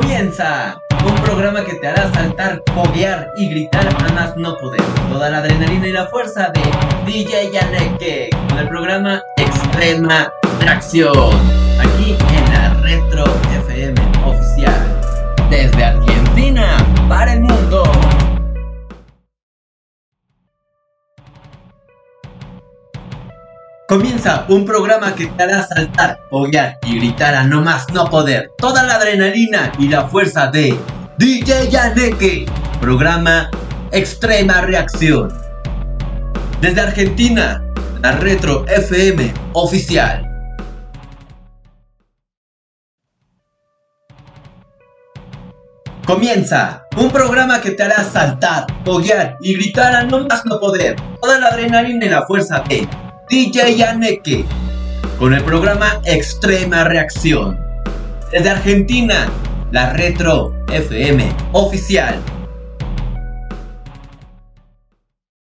Comienza 0.00 0.80
un 1.04 1.14
programa 1.16 1.62
que 1.62 1.74
te 1.74 1.86
hará 1.86 2.10
saltar, 2.14 2.62
foguear 2.74 3.28
y 3.36 3.50
gritar 3.50 3.86
a 3.86 4.14
más 4.14 4.34
no 4.36 4.56
poder. 4.56 4.80
Toda 5.10 5.28
la 5.28 5.38
adrenalina 5.38 5.86
y 5.88 5.92
la 5.92 6.06
fuerza 6.06 6.50
de 6.54 6.62
DJ 7.04 7.50
Yaneke 7.52 8.30
con 8.48 8.58
el 8.58 8.68
programa 8.68 9.22
Extrema 9.36 10.32
Tracción. 10.58 11.34
Aquí 11.78 12.16
en 12.34 12.52
la 12.52 12.80
Retro 12.80 13.24
FM 13.66 14.00
oficial. 14.24 15.00
Desde 15.50 15.84
Argentina 15.84 16.78
para 17.06 17.34
el 17.34 17.40
mundo. 17.42 17.82
Comienza 23.90 24.44
un 24.48 24.64
programa 24.64 25.16
que 25.16 25.26
te 25.26 25.42
hará 25.42 25.66
saltar, 25.66 26.20
foguear 26.30 26.78
y 26.84 27.00
gritar 27.00 27.34
a 27.34 27.42
no 27.42 27.60
más 27.60 27.90
no 27.92 28.08
poder. 28.08 28.52
Toda 28.56 28.84
la 28.84 28.94
adrenalina 28.94 29.72
y 29.80 29.88
la 29.88 30.06
fuerza 30.06 30.46
de 30.46 30.78
DJ 31.18 31.70
Yaneke. 31.70 32.46
Programa 32.80 33.50
Extrema 33.90 34.60
Reacción. 34.60 35.32
Desde 36.60 36.80
Argentina, 36.80 37.64
la 38.00 38.12
Retro 38.12 38.64
FM 38.68 39.34
oficial. 39.54 40.24
Comienza 46.06 46.84
un 46.96 47.10
programa 47.10 47.60
que 47.60 47.72
te 47.72 47.82
hará 47.82 48.04
saltar, 48.04 48.68
foguear 48.84 49.36
y 49.40 49.54
gritar 49.54 49.96
a 49.96 50.04
no 50.04 50.28
más 50.28 50.46
no 50.46 50.60
poder. 50.60 50.94
Toda 51.20 51.40
la 51.40 51.48
adrenalina 51.48 52.06
y 52.06 52.08
la 52.08 52.24
fuerza 52.24 52.62
de 52.68 52.88
DJ 53.30 53.76
Yaneke 53.76 54.44
con 55.16 55.32
el 55.32 55.44
programa 55.44 56.02
Extrema 56.04 56.82
Reacción. 56.82 57.56
Desde 58.32 58.50
Argentina, 58.50 59.28
la 59.70 59.92
Retro 59.92 60.52
FM 60.66 61.32
oficial. 61.52 62.16